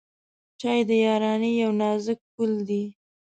[0.59, 2.83] چای د یارانۍ یو نازک پُل دی.